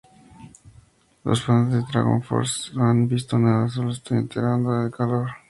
[1.23, 5.29] Los fans de DragonForce no han visto nada, sólo estoy entrando en calor!